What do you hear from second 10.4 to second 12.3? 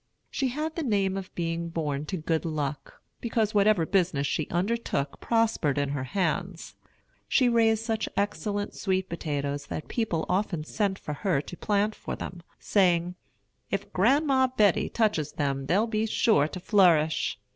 sent for her to plant for